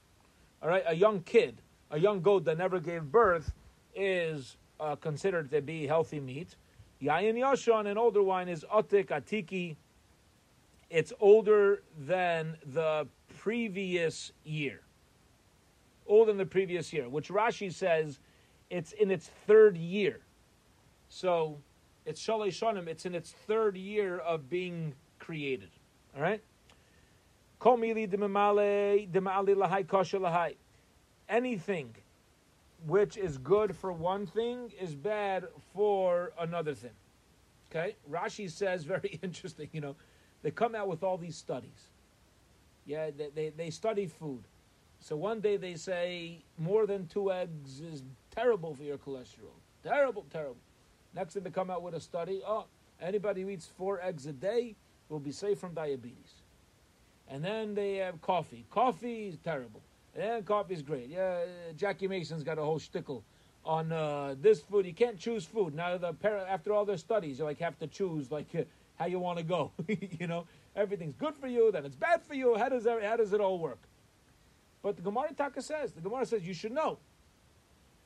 [0.62, 3.52] All right, a young kid, a young goat that never gave birth
[3.94, 6.56] is uh, considered to be healthy meat.
[7.02, 9.76] Yayin Yashon, an older wine, is Otik Atiki.
[10.90, 13.06] It's older than the
[13.38, 14.80] previous year.
[16.06, 18.18] Older than the previous year, which Rashi says
[18.68, 20.20] it's in its third year.
[21.08, 21.58] So
[22.04, 25.70] it's Shalei Shanim, it's in its third year of being created.
[26.16, 26.42] All right?
[31.28, 31.94] Anything
[32.86, 36.90] which is good for one thing is bad for another thing.
[37.70, 37.96] Okay?
[38.10, 39.94] Rashi says, very interesting, you know,
[40.42, 41.88] they come out with all these studies.
[42.86, 44.42] Yeah, they, they, they study food.
[45.00, 48.02] So one day they say more than two eggs is
[48.34, 49.56] terrible for your cholesterol.
[49.82, 50.56] Terrible, terrible.
[51.14, 52.66] Next thing they come out with a study, oh,
[53.00, 54.76] anybody who eats four eggs a day
[55.08, 56.42] will be safe from diabetes.
[57.28, 58.66] And then they have coffee.
[58.70, 59.80] Coffee is terrible.
[60.14, 61.08] And coffee is great.
[61.08, 61.44] Yeah,
[61.76, 63.22] Jackie Mason's got a whole shtickle
[63.64, 64.86] on uh, this food.
[64.86, 65.74] You can't choose food.
[65.74, 66.14] Now, the
[66.48, 68.48] after all their studies, you like have to choose like
[69.00, 69.72] how you want to go.
[69.88, 72.56] you know, everything's good for you, then it's bad for you.
[72.56, 73.80] How does how does it all work?
[74.82, 76.98] But the Gemara Taka says the Gemara says you should know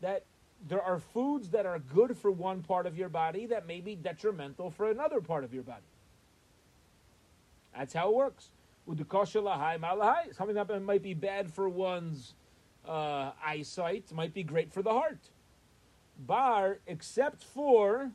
[0.00, 0.24] that
[0.68, 3.96] there are foods that are good for one part of your body that may be
[3.96, 5.82] detrimental for another part of your body.
[7.76, 8.50] That's how it works.
[8.86, 12.34] Something that might be bad for one's
[12.86, 15.30] uh, eyesight might be great for the heart.
[16.18, 18.12] Bar, except for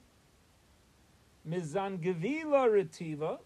[1.50, 3.40] mizangavila retiva,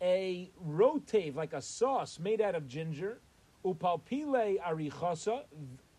[0.00, 3.20] a rotave, like a sauce made out of ginger,
[3.64, 5.44] upalpile arichasa,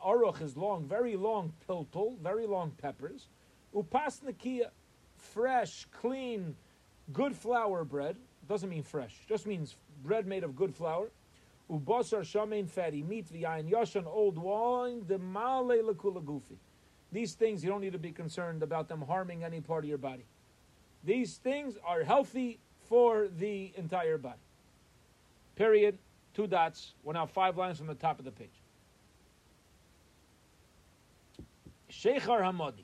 [0.05, 3.29] Aruch is long, very long piltul, very long peppers.
[3.73, 4.69] Upasnakia,
[5.15, 6.55] fresh, clean,
[7.11, 8.17] good flour bread.
[8.47, 11.09] Doesn't mean fresh, just means bread made of good flour.
[11.71, 16.57] Ubasar shamein fatty meat, v'yayin yashan, old wine, the male lekula gufi.
[17.11, 19.97] These things, you don't need to be concerned about them harming any part of your
[19.97, 20.25] body.
[21.05, 24.39] These things are healthy for the entire body.
[25.55, 25.97] Period.
[26.33, 26.93] Two dots.
[27.03, 28.49] We're now five lines from the top of the page.
[31.91, 32.83] Sheikhar Hamadi.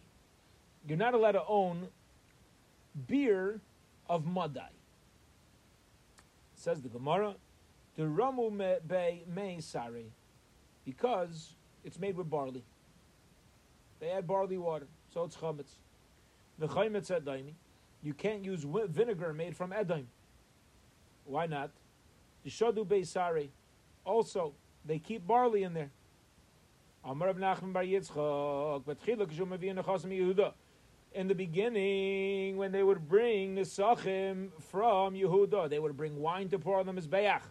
[0.88, 1.88] You're not allowed to own
[3.07, 3.60] beer
[4.10, 4.69] of Madai.
[6.55, 7.36] Says the Gemara,
[7.97, 10.03] the Ramu Be Me Sare,
[10.86, 12.63] because it's made with barley.
[13.99, 15.75] They add barley water, so it's chametz.
[16.60, 17.53] The chametz edaimi.
[18.03, 20.05] You can't use vinegar made from edaim.
[21.25, 21.71] Why not?
[22.43, 23.49] The shadu beisare.
[24.03, 24.53] Also,
[24.85, 25.91] they keep barley in there.
[27.03, 28.83] Amar Nachman Bar Yehuda.
[31.13, 36.59] In the beginning, when they would bring Nisachim from Yehuda, they would bring wine to
[36.59, 37.41] pour on them as Bayach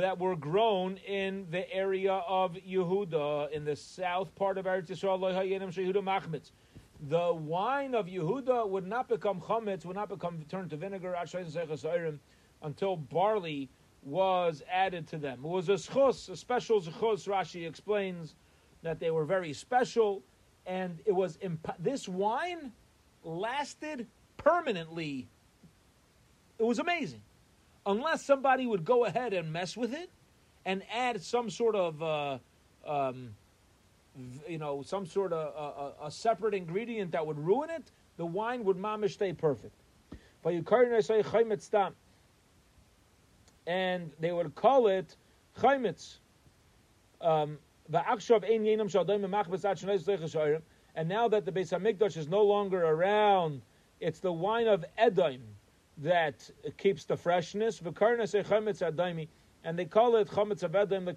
[0.00, 5.20] that were grown in the area of Yehuda, in the south part of Eretz Yisrael,
[7.08, 11.16] the wine of Yehuda would not become chametz, would not become turned to vinegar
[12.62, 13.68] until barley
[14.02, 15.40] was added to them.
[15.44, 17.26] It was a schus, a special schus.
[17.26, 18.34] Rashi explains
[18.82, 20.22] that they were very special,
[20.66, 22.72] and it was imp- this wine
[23.24, 25.28] lasted permanently.
[26.58, 27.22] It was amazing,
[27.84, 30.10] unless somebody would go ahead and mess with it
[30.64, 32.38] and add some sort of, uh,
[32.86, 33.34] um,
[34.48, 37.90] you know, some sort of uh, a, a separate ingredient that would ruin it.
[38.16, 39.74] The wine would mamish stay perfect.
[43.66, 45.16] And they would call it
[45.58, 46.18] chaimitz.
[47.20, 47.58] Um,
[50.94, 53.62] and now that the Beis Hamikdash is no longer around,
[54.00, 55.40] it's the wine of Edom
[55.98, 57.80] that keeps the freshness.
[59.64, 61.14] And they call it chametz of Edom, the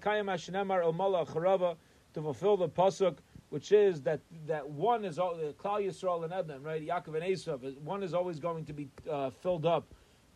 [2.16, 3.18] to fulfill the pasuk,
[3.50, 6.84] which is that that one is all the Klal Yisrael and Edom, right?
[6.84, 7.78] Yaakov and Esav.
[7.82, 9.84] One is always going to be uh, filled up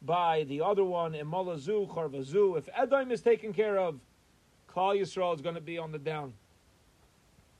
[0.02, 2.58] by the other one, Imalazu, Charvazu.
[2.58, 3.98] If Edom is taken care of,
[4.68, 6.34] Klal Yisrael is going to be on the down.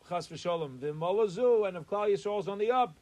[0.07, 0.79] Chas v'sholem.
[0.81, 2.95] The Imalazu, and if Klal Yisrael is on the up,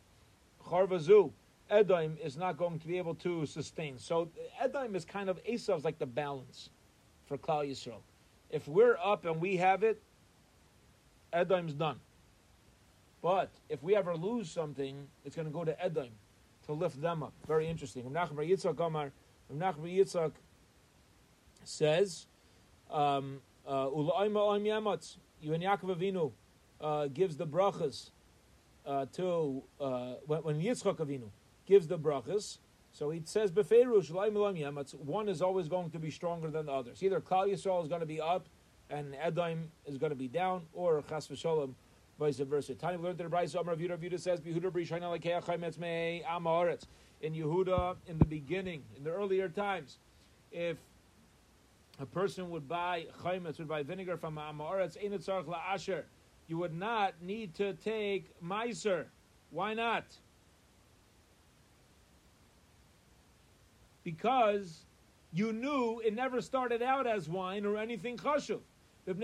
[0.64, 1.33] Charvazu.
[1.68, 3.98] Edom is not going to be able to sustain.
[3.98, 6.70] So Edom is kind of Esau's like the balance
[7.26, 8.00] for Klal Yisrael.
[8.50, 10.00] If we're up and we have it,
[11.33, 12.01] Edom's done.
[13.23, 16.11] But if we ever lose something, it's going to go to Edom
[16.67, 17.33] to lift them up.
[17.47, 18.11] Very interesting.
[18.12, 19.11] Rav Yitzchak Amar,
[19.51, 20.33] Rav Yitzchak
[21.64, 22.27] says,
[22.91, 26.33] um, uh, when Yaakov Avinu
[26.81, 28.11] uh, gives the brachas
[28.87, 31.29] uh, to uh, when, when Yitzchak Avinu
[31.67, 32.59] gives the brachas,
[32.93, 34.11] so he says beferush
[35.05, 37.03] one is always going to be stronger than the others.
[37.03, 38.49] Either Klal Yisrael is going to be up
[38.90, 41.74] and Edom is going to be down, or Chas v'Shalom
[42.18, 42.74] vice versa.
[42.74, 46.85] Tani learned that Brayso Amar Yehuda Yehuda says Yehuda B'Rishayna Lekeach Chaymetz Mei Amaretz.
[47.20, 49.98] In Yehuda, in the beginning, in the earlier times,
[50.53, 50.77] if
[52.01, 56.05] a person would buy chaymetz, would buy vinegar from Amaretz, Tzarech La'asher,
[56.46, 59.07] you would not need to take Meiser.
[59.51, 60.05] Why not?
[64.05, 64.85] Because
[65.33, 68.61] you knew it never started out as wine or anything chashuv.
[69.09, 69.14] Uh,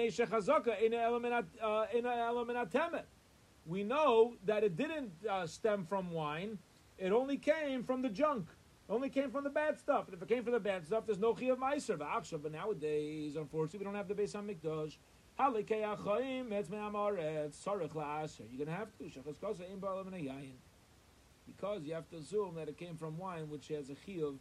[3.66, 6.58] we know that it didn't uh, stem from wine;
[6.98, 8.48] it only came from the junk.
[8.88, 10.06] It only came from the bad stuff.
[10.06, 11.98] And if it came from the bad stuff, there's no chi of meiser.
[11.98, 14.96] But nowadays, unfortunately, we don't have the base on mikdash.
[15.36, 15.72] You're going to
[18.72, 19.04] have to.
[21.46, 24.38] Because you have to assume that it came from wine, which has a chiyuv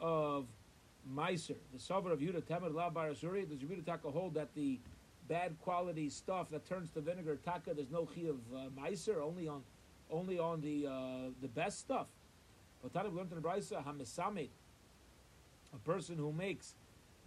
[0.00, 0.46] of
[1.14, 1.56] meiser.
[1.72, 4.78] The sover of Yudah Temer La Barasuri, does Yudah Taka hold that the
[5.28, 9.46] bad quality stuff that turns to vinegar taka, there's no chi of uh, meiser, only
[9.46, 9.62] on
[10.10, 12.08] only on the uh, the best stuff.
[12.82, 14.48] But Tana learned in Brisa, Hamisamit,
[15.72, 16.74] a person who makes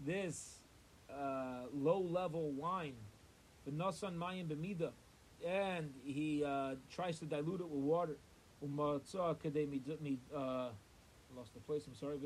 [0.05, 0.59] this
[1.09, 2.95] uh, low level wine,
[3.65, 4.91] the nasan mayim b'mida,
[5.47, 8.17] and he uh, tries to dilute it with water.
[8.61, 8.67] Uh,
[11.35, 11.85] lost the place.
[11.87, 12.17] I'm sorry.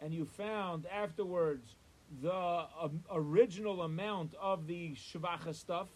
[0.00, 1.76] And you found afterwards
[2.22, 5.88] the uh, original amount of the shvacha stuff,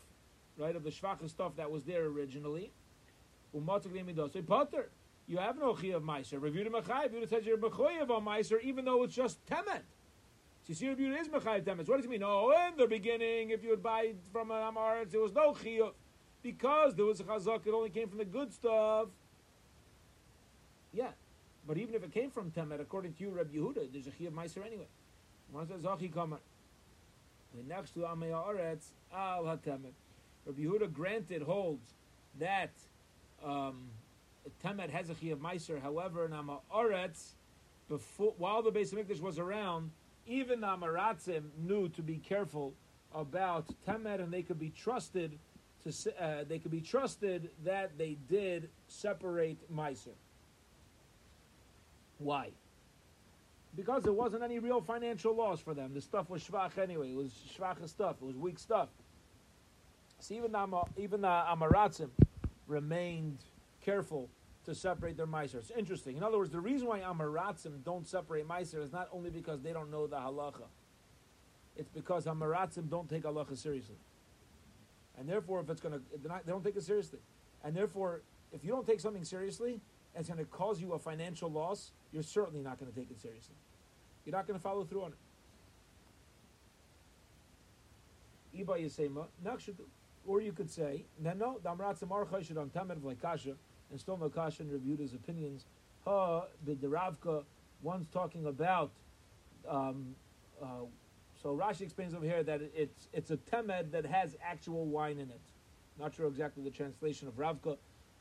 [0.57, 2.73] right, of the shvacha stuff that was there originally.
[4.47, 4.91] Potter.
[5.27, 6.41] You have no chi of meiser.
[6.41, 7.13] Review the mechayiv.
[7.13, 9.83] You says you're mechayiv on meiser, even though it's just temet.
[10.73, 11.89] See, review is mechayiv temet.
[11.89, 12.23] What does it mean?
[12.25, 15.79] Oh, in the beginning, if you would buy from an amaretz, there was no chi
[16.43, 17.67] because there was a chazak.
[17.67, 19.09] It only came from the good stuff.
[20.93, 21.11] Yeah,
[21.67, 24.33] but even if it came from Temet, according to you, Reb Yehuda, there's a Chiyav
[24.33, 24.87] Meiser anyway.
[27.53, 29.93] The next to Amei Aretz Al HaTemet.
[30.47, 31.95] Reb Yehuda granted holds
[32.39, 32.71] that
[33.45, 33.89] um,
[34.65, 35.81] Temet has a Chiyav Meiser.
[35.81, 37.33] However, in Amei Aretz,
[37.89, 39.91] before while the base of Mikdash was around,
[40.27, 42.73] even the Amaratzim knew to be careful
[43.15, 45.39] about Temet, and they could be trusted
[45.85, 50.15] to uh, they could be trusted that they did separate Meiser.
[52.21, 52.51] Why?
[53.75, 55.95] Because there wasn't any real financial loss for them.
[55.95, 57.11] The stuff was shvach anyway.
[57.11, 58.17] It was shvach stuff.
[58.21, 58.89] It was weak stuff.
[60.21, 62.11] So even the, even the Amaratzim
[62.67, 63.39] remained
[63.81, 64.29] careful
[64.67, 65.57] to separate their meiser.
[65.57, 66.17] It's interesting.
[66.17, 69.73] In other words, the reason why Amaratzim don't separate meiser is not only because they
[69.73, 70.67] don't know the halacha.
[71.77, 73.97] It's because Amaratzim don't take halacha seriously.
[75.19, 77.21] And therefore, if it's going to, they don't take it seriously.
[77.65, 78.21] And therefore,
[78.53, 79.81] if you don't take something seriously,
[80.15, 83.11] and it's going to cause you a financial loss, you're certainly not going to take
[83.11, 83.55] it seriously.
[84.25, 85.19] You're not going to follow through on it.
[90.27, 92.97] Or you could say, no, no, Damrat Samar Chayshid on Tamer
[93.91, 95.65] and still no Kasha reviewed his opinions.
[96.05, 97.45] Ha, the Ravka,
[97.83, 98.91] one's talking about,
[99.69, 100.15] um,
[100.63, 100.87] uh,
[101.43, 105.31] so Rashi explains over here that it's it's a temed that has actual wine in
[105.31, 105.41] it.
[105.99, 107.77] Not sure exactly the translation of Ravka.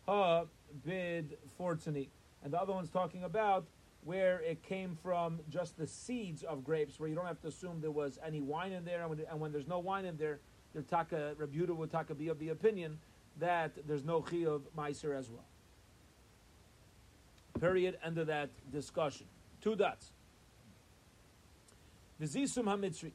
[0.08, 0.46] Ha
[0.86, 2.10] bid fortuni.
[2.44, 3.66] And the other one's talking about
[4.04, 7.82] where it came from just the seeds of grapes, where you don't have to assume
[7.82, 10.40] there was any wine in there, and when, and when there's no wine in there,
[10.74, 13.00] the taka Rebuta would taka be of the opinion
[13.40, 15.46] that there's no chi of meiser as well.
[17.60, 17.98] Period.
[18.04, 19.26] End of that discussion.
[19.62, 20.12] Two dots.
[22.20, 23.12] The zisum hamitzri.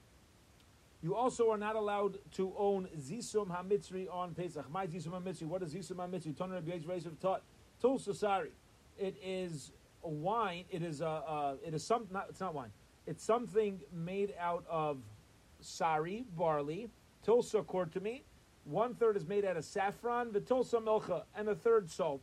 [1.05, 4.65] You also are not allowed to own zisum hamitzri on Pesach.
[4.71, 5.43] My zisum hamitzri.
[5.43, 6.35] What is zisum hamitzri?
[6.35, 6.79] Toner Rabbi
[7.21, 7.43] taught.
[7.83, 8.49] Tulsasari.
[8.99, 10.65] It is a wine.
[10.71, 11.07] It is a.
[11.07, 12.07] Uh, it is some.
[12.11, 12.71] Not, it's not wine.
[13.07, 14.97] It's something made out of
[15.61, 16.89] sari barley.
[17.23, 17.63] Tulsa
[18.01, 18.25] me.
[18.65, 20.33] One third is made out of saffron.
[20.33, 22.23] The tulsa milcha and a third salt.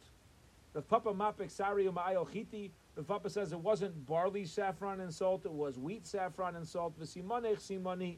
[0.73, 2.71] The papa mapik sari Umayochiti.
[2.95, 5.45] The papa says it wasn't barley saffron and salt.
[5.45, 6.97] It was wheat saffron and salt.
[6.97, 8.17] The simanech simani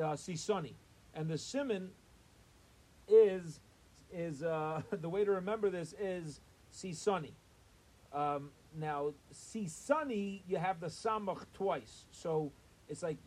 [0.00, 0.74] uh, sisoni.
[1.14, 1.90] And the simon
[3.08, 3.60] is
[4.12, 6.40] is uh, the way to remember this is
[6.72, 7.32] Sisani.
[8.12, 12.04] Um, now, Sisani, you have the Samach twice.
[12.10, 12.52] So
[12.88, 13.18] it's like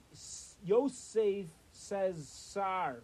[0.63, 2.97] Yosef says Sar,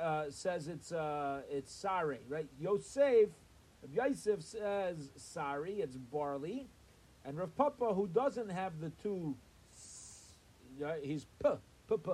[0.00, 2.48] uh, says it's uh, it's Sari, right?
[2.58, 3.28] Yosef,
[3.92, 6.68] Yosef says Sari, it's barley.
[7.24, 9.36] And Rav Papa, who doesn't have the two,
[11.02, 11.50] he's P,
[11.86, 12.12] P, P,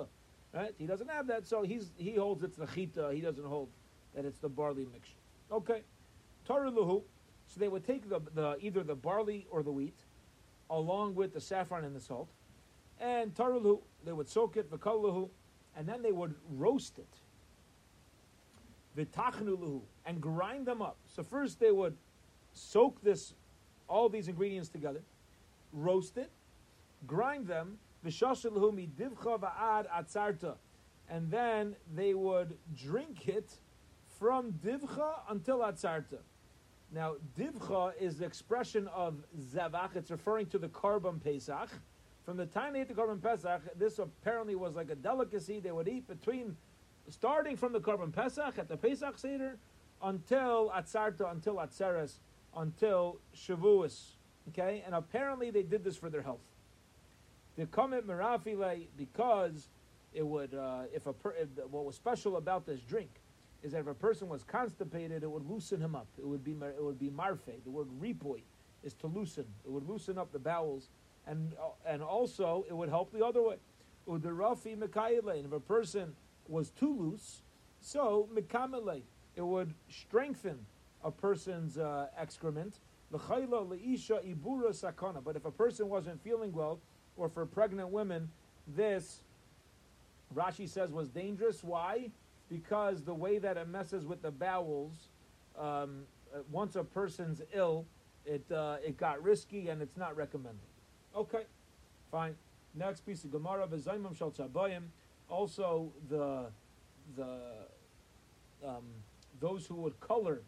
[0.57, 0.73] right?
[0.77, 3.11] He doesn't have that, so he's he holds it's the chita.
[3.13, 3.69] He doesn't hold
[4.15, 5.19] that it's the barley mixture.
[5.51, 5.81] Okay,
[6.45, 6.71] Torah.
[7.49, 9.99] So they would take the, the either the barley or the wheat,
[10.69, 12.29] along with the saffron and the salt,
[12.99, 13.81] and tarulahu.
[14.03, 15.29] They would soak it v'kaluhu,
[15.77, 17.07] and then they would roast it.
[18.97, 20.97] V'tachnulahu and grind them up.
[21.05, 21.95] So first they would
[22.53, 23.33] soak this,
[23.87, 25.03] all these ingredients together,
[25.71, 26.31] roast it,
[27.05, 27.77] grind them.
[31.09, 33.51] And then they would drink it
[34.19, 36.19] from divcha until atzarta.
[36.91, 39.95] Now, divcha is the expression of zavach.
[39.95, 41.69] It's referring to the korban pesach.
[42.25, 45.71] From the time they ate the korban pesach, this apparently was like a delicacy they
[45.71, 46.57] would eat between,
[47.09, 49.57] starting from the korban pesach at the pesach seder,
[50.01, 52.19] until atzarta, until atzeres,
[52.55, 54.11] until shavuos.
[54.49, 56.41] Okay, and apparently they did this for their health.
[57.57, 59.69] The comment merafile because
[60.13, 63.09] it would, uh, if a per, if, what was special about this drink
[63.63, 66.07] is that if a person was constipated, it would loosen him up.
[66.17, 67.63] It would be it would be marfe.
[67.63, 68.41] The word ripoy
[68.83, 69.45] is to loosen.
[69.65, 70.89] It would loosen up the bowels,
[71.25, 73.57] and uh, and also it would help the other way.
[74.07, 75.43] Udarafi mekayele.
[75.43, 76.15] If a person
[76.47, 77.41] was too loose,
[77.81, 79.01] so mekamele,
[79.35, 80.65] it would strengthen
[81.03, 82.79] a person's uh, excrement.
[83.09, 83.21] But
[85.35, 86.79] if a person wasn't feeling well,
[87.17, 88.29] or for pregnant women,
[88.67, 89.21] this
[90.35, 91.63] Rashi says was dangerous.
[91.63, 92.11] Why?
[92.49, 95.09] because the way that it messes with the bowels,
[95.57, 96.03] um,
[96.33, 97.85] uh, once a person's ill,
[98.25, 100.59] it uh, it got risky and it's not recommended.
[101.15, 101.43] Okay,
[102.11, 102.35] fine.
[102.75, 104.83] Next piece of Gemara, v'zaymam shal tzabayim.
[105.29, 106.45] Also, the
[107.15, 107.39] the
[108.65, 108.83] um,
[109.39, 110.41] those who would color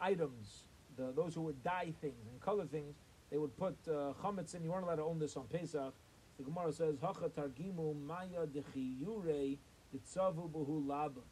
[0.00, 0.64] items,
[0.96, 2.94] the, those who would dye things and color things,
[3.30, 4.62] they would put uh, chametz in.
[4.62, 5.92] You weren't allowed to own this on Pesach.
[6.38, 9.58] The Gemara says, "Hacha targimu maya dechiyure
[9.94, 11.22] ditzavu buhu laba."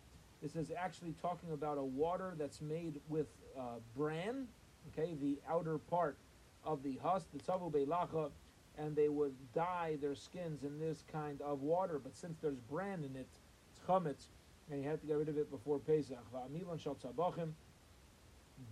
[0.41, 4.49] This is actually talking about a water that's made with uh, bran,
[4.89, 6.17] okay, the outer part
[6.65, 8.31] of the husk, the tzavu beilacha,
[8.79, 12.01] and they would dye their skins in this kind of water.
[12.03, 13.29] But since there's bran in it,
[13.71, 14.27] it's chametz,
[14.71, 16.17] and you have to get rid of it before Pesach.
[16.35, 17.51] Va'amilan shal tzabachim,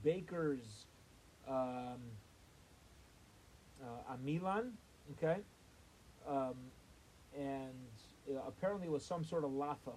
[0.05, 0.87] baker's
[1.49, 2.01] um,
[3.83, 4.71] uh, amilan,
[5.13, 5.41] okay,
[6.29, 6.55] um,
[7.37, 7.75] and
[8.29, 9.95] uh, apparently it was some sort of latha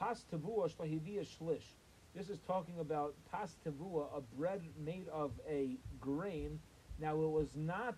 [0.00, 1.76] Pas tavua shlahivia shlish.
[2.16, 6.58] This is talking about pas tavua, a bread made of a grain.
[6.98, 7.96] Now it was not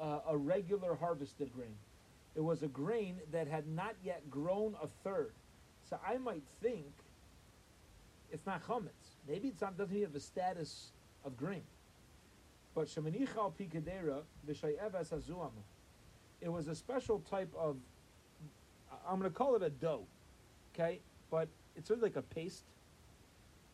[0.00, 1.76] uh, a regular harvested grain.
[2.34, 5.32] It was a grain that had not yet grown a third.
[5.88, 6.86] So I might think
[8.32, 9.18] it's not chametz.
[9.28, 10.92] Maybe it's not, doesn't have the status
[11.26, 11.62] of grain.
[12.74, 15.50] But shemanichal pikadera v'shayevas hazuama.
[16.44, 17.76] It was a special type of.
[19.08, 20.06] I'm going to call it a dough
[20.74, 21.00] okay?
[21.30, 22.64] But it's sort of like a paste,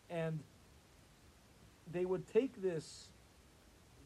[0.09, 0.39] and
[1.91, 3.07] they would take this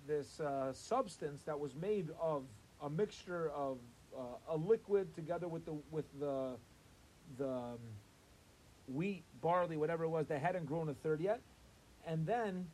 [0.07, 2.43] this uh, substance that was made of
[2.83, 3.77] a mixture of
[4.15, 6.51] uh, a liquid together with the with the
[7.37, 7.79] the um,
[8.87, 11.41] wheat, barley, whatever it was that hadn't grown a third yet,
[12.05, 12.67] and then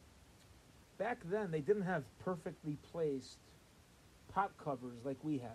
[0.97, 3.37] back then they didn't have perfectly placed
[4.33, 5.51] pot covers like we have,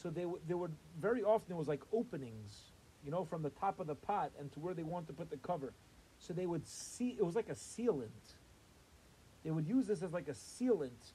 [0.00, 2.70] so they w- there would very often there was like openings
[3.04, 5.30] you know, from the top of the pot and to where they want to put
[5.30, 5.72] the cover.
[6.18, 8.08] So they would see it was like a sealant.
[9.44, 11.12] They would use this as like a sealant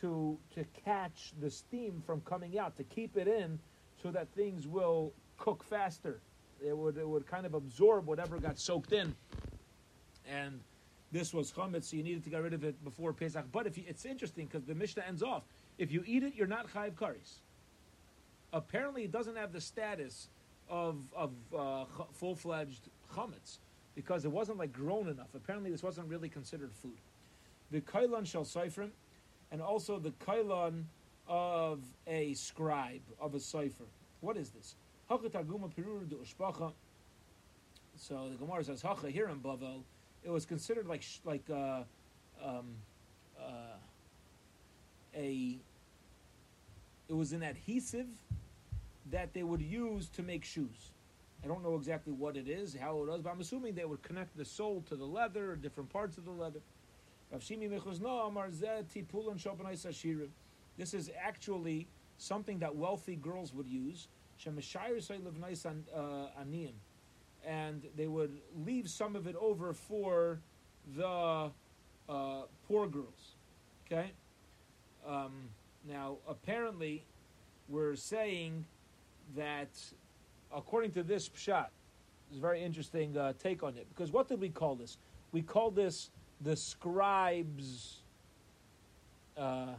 [0.00, 3.58] to to catch the steam from coming out, to keep it in
[4.02, 6.20] so that things will cook faster.
[6.64, 9.14] It would it would kind of absorb whatever got soaked in.
[10.28, 10.60] And
[11.12, 13.46] this was chametz, so you needed to get rid of it before Pesach.
[13.52, 15.44] But if you, it's interesting because the Mishnah ends off.
[15.78, 17.38] If you eat it, you're not chayiv karis.
[18.52, 20.28] Apparently, it doesn't have the status
[20.68, 23.58] of of uh, full fledged chametz
[23.94, 25.34] because it wasn't like grown enough.
[25.34, 26.98] Apparently, this wasn't really considered food.
[27.70, 28.90] The kailan shel seifrim,
[29.50, 30.84] and also the kailan
[31.26, 33.84] of a scribe of a cipher.
[34.20, 34.74] What is this?
[37.96, 39.82] So the Gemara says hacha here in Bavel,
[40.22, 41.82] it was considered like like uh,
[42.42, 42.76] um,
[43.38, 43.76] uh,
[45.14, 45.58] a.
[47.08, 48.06] It was an adhesive
[49.10, 50.92] that they would use to make shoes.
[51.42, 54.02] I don't know exactly what it is, how it was, but I'm assuming they would
[54.02, 56.60] connect the sole to the leather or different parts of the leather.
[60.76, 61.86] This is actually
[62.18, 64.08] something that wealthy girls would use.
[67.46, 70.40] And they would leave some of it over for
[70.96, 71.50] the
[72.08, 73.34] uh, poor girls.
[73.86, 74.10] Okay?
[75.06, 75.50] Um,
[75.88, 77.04] now, apparently,
[77.68, 78.64] we're saying
[79.36, 79.70] that
[80.54, 81.66] according to this pshat,
[82.28, 83.86] it's a very interesting uh, take on it.
[83.88, 84.98] Because what did we call this?
[85.32, 86.10] We call this
[86.40, 88.02] the scribes
[89.36, 89.74] uh,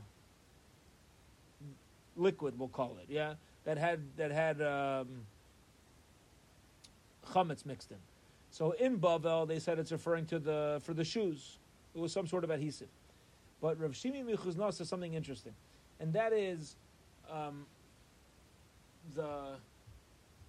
[2.16, 2.58] liquid.
[2.58, 3.06] We'll call it.
[3.08, 3.36] Yeah,
[3.66, 5.08] that had that had um,
[7.32, 7.98] chametz mixed in.
[8.52, 11.60] So in Bavel, they said it's referring to the for the shoes.
[11.94, 12.90] It was some sort of adhesive.
[13.62, 15.54] But Rav Shimi Michuzna says something interesting,
[16.00, 16.76] and that is
[17.30, 17.66] um,
[19.16, 19.56] the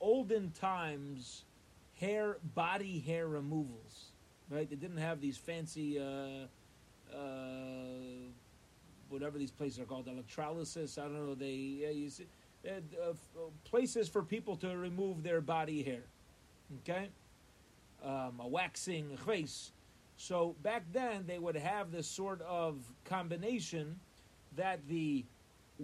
[0.00, 1.44] olden times
[1.98, 4.12] hair, body hair removals.
[4.48, 4.68] Right?
[4.68, 6.46] They didn't have these fancy, uh,
[7.16, 7.18] uh,
[9.08, 10.98] whatever these places are called, electrolysis.
[10.98, 11.34] I don't know.
[11.34, 12.26] They yeah, you see,
[12.68, 13.12] uh,
[13.64, 16.02] places for people to remove their body hair.
[16.80, 17.08] Okay,
[18.04, 19.72] um, a waxing, face.
[20.16, 24.00] So back then they would have this sort of combination
[24.56, 25.24] that the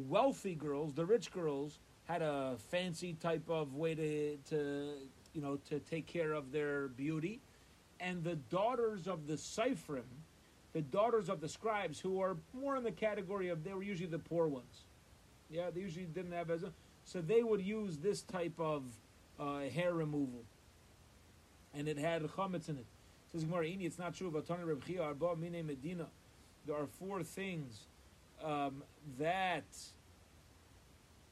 [0.09, 4.92] wealthy girls, the rich girls, had a fancy type of way to, to
[5.34, 7.40] you know to take care of their beauty,
[8.01, 10.05] and the daughters of the Seifrim,
[10.72, 14.09] the daughters of the scribes, who are more in the category of they were usually
[14.09, 14.84] the poor ones.
[15.51, 16.64] Yeah, they usually didn't have as
[17.05, 18.82] so they would use this type of
[19.38, 20.42] uh, hair removal,
[21.74, 22.86] and it had chametz in it.
[23.32, 24.30] Says Gemara, it's not true.
[26.66, 27.80] There are four things
[28.43, 28.82] um,
[29.18, 29.64] that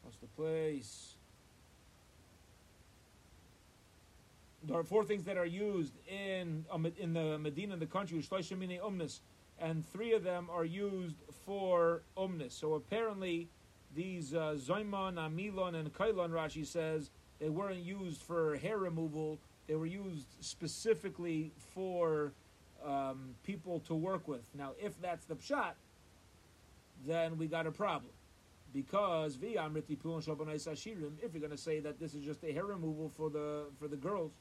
[0.04, 1.14] What's the place?
[4.62, 6.66] There are four things that are used in
[6.98, 9.20] in the Medina, in the country, umnis,
[9.58, 12.52] and three of them are used for umnis.
[12.52, 13.48] So apparently,
[13.94, 19.38] these uh, Zoimon, Amilon, and Kailon, Rashi says, they weren't used for hair removal.
[19.66, 22.32] They were used specifically for
[22.84, 24.46] um, people to work with.
[24.54, 25.72] Now, if that's the pshat,
[27.06, 28.12] then we got a problem
[28.72, 29.50] because if
[31.32, 33.96] you're going to say that this is just a hair removal for the for the
[33.96, 34.32] girls,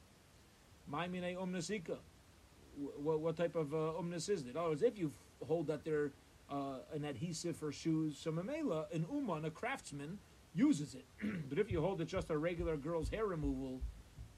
[2.78, 4.55] what, what type of uh, is it?
[4.55, 5.11] Oh, if you
[5.47, 6.11] hold that they're
[6.49, 10.18] uh, an adhesive for shoes, so mamela, an uman, a craftsman,
[10.55, 11.05] uses it.
[11.49, 13.80] but if you hold it just a regular girl's hair removal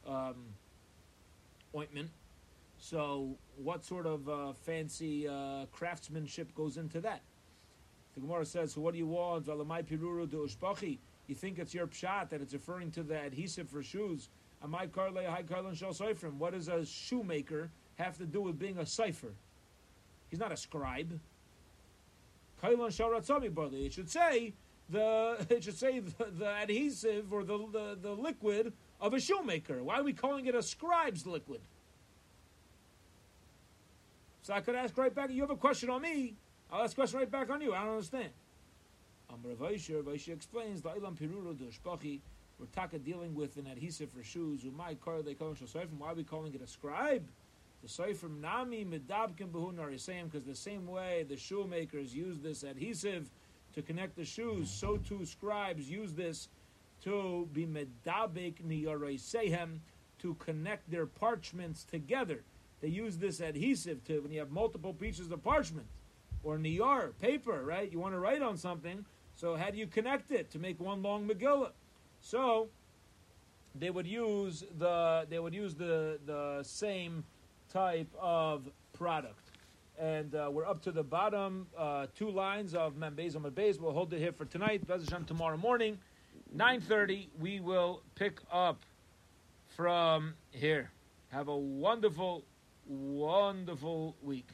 [0.08, 0.36] um,
[1.76, 2.10] ointment,
[2.78, 7.22] so what sort of uh, fancy uh, craftsmanship goes into that?
[8.16, 9.48] The Gemara says, so what do you want?
[11.28, 14.30] You think it's your pshat that it's referring to the adhesive for shoes.
[14.64, 18.58] "Am my karlei high karlen shel soiferim." What does a shoemaker have to do with
[18.60, 19.34] being a cipher?
[20.30, 21.20] He's not a scribe.
[22.64, 24.54] It should say
[24.90, 29.84] the it should say the, the adhesive or the, the, the liquid of a shoemaker.
[29.84, 31.62] Why are we calling it a scribe's liquid?
[34.42, 35.32] So I could ask right back.
[35.32, 36.36] You have a question on me.
[36.76, 37.74] I'll ask a question right back on you.
[37.74, 38.32] I don't understand.
[39.30, 42.20] Um, Rav Ashi explains the Ilam Piruru Dushbachi.
[42.60, 44.64] We're taka dealing with an adhesive for shoes.
[44.64, 47.26] Umay kar they call it Why are we calling it a scribe?
[47.82, 52.64] The Seifrim Nami Medabkim Behunar is saying because the same way the shoemakers use this
[52.64, 53.30] adhesive
[53.74, 56.50] to connect the shoes, so too scribes use this
[57.06, 58.56] to be medabik
[59.18, 59.80] sehem
[60.20, 62.42] to connect their parchments together.
[62.82, 65.88] They use this adhesive to when you have multiple pieces of parchment
[66.46, 67.92] or niyar, paper, right?
[67.92, 69.04] You want to write on something.
[69.36, 71.72] So how do you connect it to make one long Megillah?
[72.22, 72.70] So
[73.78, 77.26] they would use the they would use the the same
[77.74, 79.52] type of product.
[79.98, 83.80] And uh, we're up to the bottom uh, two lines of Membez on Membez.
[83.80, 84.86] We'll hold it here for tonight.
[84.86, 85.98] Bez tomorrow morning,
[86.56, 88.84] 9.30, we will pick up
[89.68, 90.92] from here.
[91.30, 92.44] Have a wonderful,
[92.88, 94.50] wonderful week.